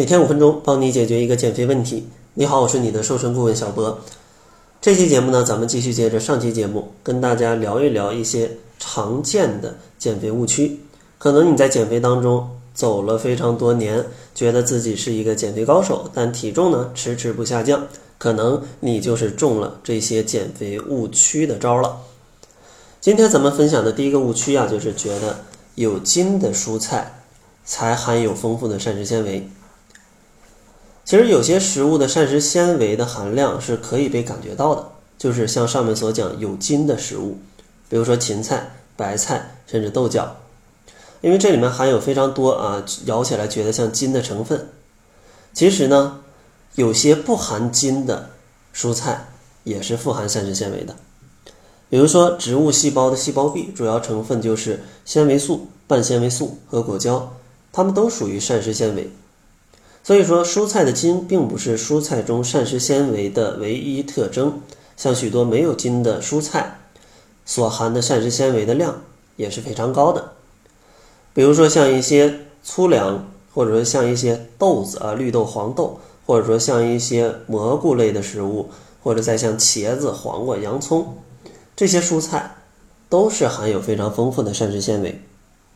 [0.00, 2.08] 每天五分钟，帮你解决一个减肥问题。
[2.32, 3.98] 你好，我是你的瘦身顾问小博。
[4.80, 10.80] 这期节目呢，咱们继续接着上期节目，跟大家聊一聊一些常见的减肥误区。
[11.18, 14.02] 可能你在减肥当中走了非常多年，
[14.34, 17.86] 觉得自己是一个减肥高手，但体重呢迟迟不下降，
[18.16, 21.98] 可能你就是中了这些减肥误区的招了。
[23.02, 25.40] 今天咱们分享的第一个误区啊，就是觉得
[25.74, 27.20] 有筋的蔬菜
[27.66, 29.46] 才含有丰富的膳食纤维。
[31.10, 37.36] 其实有些食物的膳食纤维的含量是可以被感觉到的，就是像上面所讲有筋的食物，
[37.88, 40.36] 比如说芹菜、白菜，甚至豆角，
[41.20, 44.68] 因为这里面含有非常多啊，咬起来觉得像筋的成分。
[45.52, 46.20] 其实呢，
[46.76, 48.30] 有些不含筋的
[48.72, 49.30] 蔬菜
[49.64, 50.94] 也是富含膳食纤维的，
[51.88, 57.32] 比如说植物细胞的细胞壁，主要成分就是纤维素、半纤维素和果胶，
[57.72, 59.10] 它们都属于膳食纤维。
[60.10, 64.60] 所以说，蔬菜的筋并不是蔬菜中膳食纤维的唯一特征。
[64.96, 66.80] 像许多没有筋的蔬菜，
[67.46, 69.02] 所含的膳食纤维的量
[69.36, 70.32] 也是非常高的。
[71.32, 78.68] 比如说像一些粗粮，或者说像一些豆子啊，绿豆、黄豆，或者说像一些蘑菇类的食物，
[79.04, 81.18] 或者再像茄子、黄瓜、洋葱，
[81.76, 82.56] 这些蔬菜
[83.08, 85.22] 都是含有非常丰富的膳食纤维。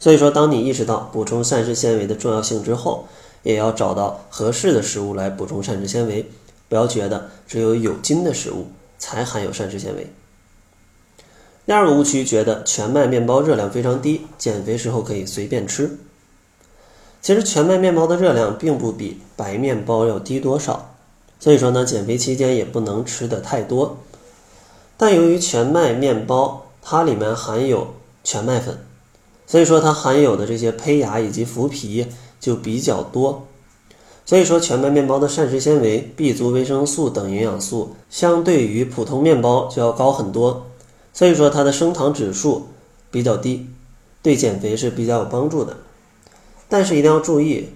[0.00, 3.06] 所以说，当你意识到补充膳食纤维的重要性之后，
[3.42, 6.28] 也要找到合适的食物来补充膳食纤维，
[6.68, 10.10] 不要觉得只有有筋的食物才含有膳食纤维。
[11.64, 15.98] 第二个误区，觉得全麦面包热量非常低，减肥时候可以随便吃。
[17.20, 20.94] 其实全麦面包的热量并不比白面包要低多少，
[21.40, 23.98] 所以说呢，减肥期间也不能吃的太多。
[24.96, 28.78] 但由于全麦面包它里面含有全麦粉，
[29.44, 32.06] 所以说它含有的这些胚芽以及麸皮。
[32.38, 33.46] 就比较多，
[34.24, 40.66] 所以说全麦面包的膳食纤维、B 族维生素等营养素相对于普通面包就要高很多，
[41.12, 42.68] 所以说它的升糖指数
[43.10, 43.66] 比较低，
[44.22, 45.76] 对减肥是比较有帮助的。
[46.68, 47.70] 但是一定要注意，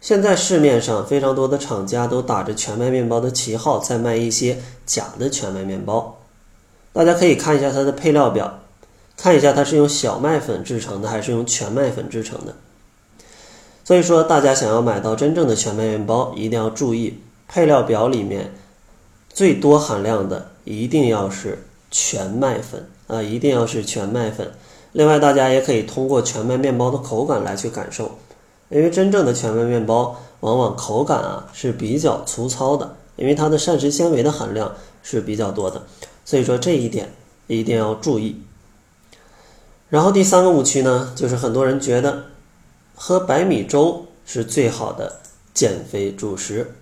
[0.00, 6.18] 现在市面上非常多的厂家都打着全麦面包的旗号在卖一些假的全麦面包，
[6.92, 8.60] 大家可以看一下它的配料表，
[9.16, 12.54] 看一下它是用小麦粉制成的还是用全麦粉制成的。
[13.84, 18.54] 所以说，大家想要买到真正的全麦面包，一定要注意配料表里面
[19.28, 24.52] 最多含量的一定要是全麦粉啊，一定要是全麦粉。
[24.92, 28.18] 另外，大家也可以通过全麦面包的口感来去感受，
[28.68, 34.72] 因为真正的全麦面包往往口感啊是比较粗糙的，因为它的膳食纤维的含量
[35.02, 35.82] 是比较多的。
[36.24, 37.12] 所以说这一点
[37.48, 38.40] 一定要注意。
[39.88, 42.26] 然后第三个误区呢，就是很多人觉得。
[42.94, 45.20] 喝白米粥是最好的
[45.52, 46.72] 减肥主食。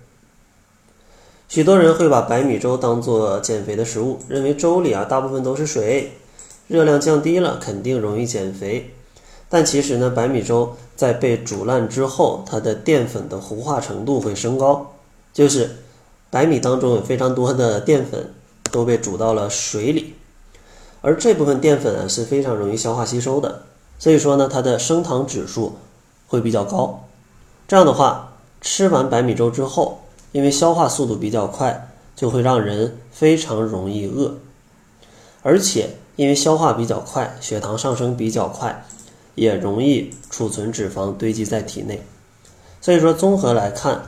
[1.49, 6.13] 许多人会把白米粥当做减肥的食物，认为粥里啊大部分都是水，
[6.67, 8.93] 热量降低了，肯定容易减肥。
[9.49, 14.93] 但其实呢，白米粥在被煮烂之后，它的淀粉的糊化程度会升高，
[15.33, 15.77] 就是
[16.29, 18.33] 白米当中有非常多的淀粉
[18.71, 20.13] 都被煮到了水里，
[21.01, 23.63] 而这部分淀粉啊是非常容易消化吸收的，
[23.99, 25.75] 所以说呢，它的升糖指数。
[26.31, 27.09] 会比较高，
[27.67, 29.99] 这样的话，吃完白米粥之后，
[30.31, 34.37] 因为消化速度比较快，就会让人非常容易饿，
[35.41, 38.85] 而且因为消化比较快，血糖上升比较快，
[39.35, 42.01] 也容易储存脂肪堆积在体内。
[42.79, 44.01] 所以说，综合来看，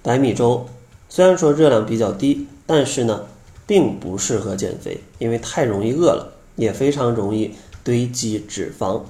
[0.00, 0.66] 白米粥
[1.08, 3.24] 虽然说热量比较低，但是呢，
[3.66, 7.52] 并不适合减肥，因为太容易饿了，也非常容易
[7.82, 9.00] 堆积脂肪。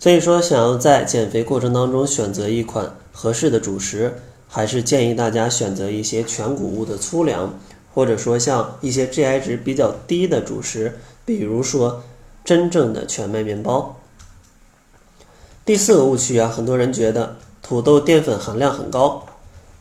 [0.00, 4.14] 所以说，想要在减肥过程当中选择一款合适的主食，
[4.48, 7.52] 还是建议大家选择一些全谷物的粗粮，
[7.92, 12.02] 或者说像一些 GI 值比较低的主食，比如说
[12.42, 14.00] 真正的全麦面包。
[15.66, 19.26] 第四个误区啊，很多人觉得土豆淀粉含量很高，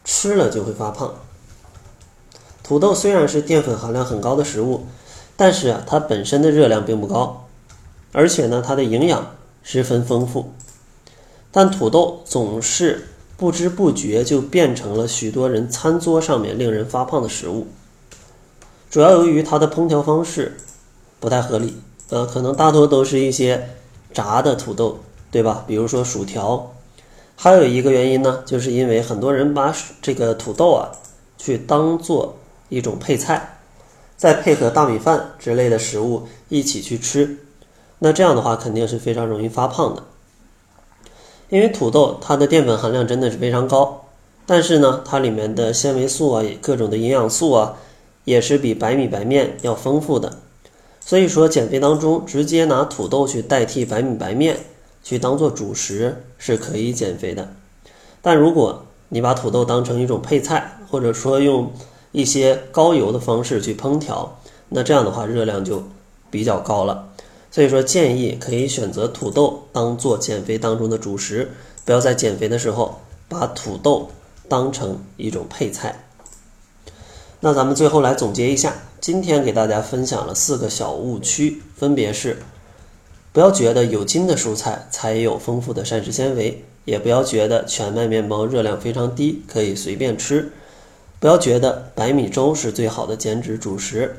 [0.04, 1.16] 吃了就会发胖。
[2.62, 4.86] 土豆虽然是淀粉含量很高的食物，
[5.38, 7.48] 但是啊，它本身的热量并不高，
[8.12, 9.26] 而且呢，它的营养。
[9.72, 10.52] 十分丰富，
[11.52, 13.08] 但土豆总是
[13.38, 17.68] 不知不觉就变成了许多人餐桌上面令人发胖的食物。
[18.90, 20.58] 主要由于它的烹调方式
[21.20, 21.76] 不太合理，
[22.10, 23.70] 呃，可能大多都是一些
[24.12, 25.64] 炸的土豆，对吧？
[25.68, 26.74] 比如说薯条。
[27.36, 30.90] 还有一个原因呢，就是因为很多人把这个土豆啊
[31.38, 32.40] 去当做
[32.70, 33.60] 一种配菜，
[34.18, 37.38] 再配合大米饭之类的食物一起去吃。
[38.00, 40.04] 那这样的话肯定是非常容易发胖的，
[41.50, 44.06] 因为土豆它的淀粉含量真的是非常高，
[44.46, 47.76] 但是呢，它里面的纤维素啊，各种的营养素啊，
[48.24, 50.40] 也是比白米白面要丰富的。
[51.02, 54.58] 所以说，减肥当中直接拿土豆去代替白米白面，
[55.04, 57.54] 去当做主食是可以减肥的。
[58.22, 61.72] 但如果你把土豆当成一种配菜，或者说用
[62.12, 64.38] 一些高油的方式去烹调，
[64.70, 65.84] 那这样的话热量就
[66.30, 67.10] 比较高了。
[67.52, 71.50] 所以说，建议可以选择土豆当做减肥当中的主食，
[71.84, 74.10] 不要在减肥的时候把土豆
[74.48, 76.06] 当成一种配菜。
[77.40, 82.38] 那咱们最后来总结一下，今天给大家分享了四个小误区，分别是：
[83.32, 90.50] 不要觉得有筋的蔬菜才有丰富的膳食纤维，也不要觉得全麦面包热量非常低，可以随便吃；
[91.20, 94.10] 不要觉得白米粥是最好的减脂主食；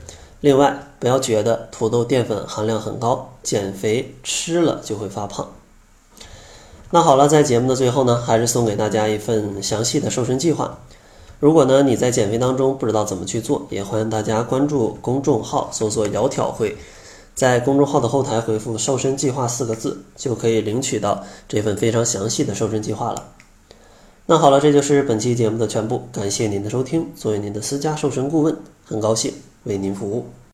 [0.41, 5.49] 另外，不要觉得土豆淀粉含量很高，减肥吃了就会发胖。
[6.91, 10.79] 那好了，在节目的最后呢，还是送给大家一份详细的瘦身计划。
[11.39, 16.77] 如果呢你在减肥当中不知道怎么去做，也欢迎大家关注公众号，搜索“窈窕会”，
[17.35, 23.29] 在公众号的后台回复“瘦身计划”四个字，就可以领取到这份非常详细的瘦身计划了。
[24.27, 27.11] 那好了，这就是本期节目的全部，感谢您的收听。
[27.15, 29.33] 作为您的私家瘦身顾问，很高兴
[29.65, 30.27] 为您服务。